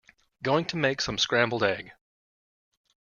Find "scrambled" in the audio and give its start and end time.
1.19-1.61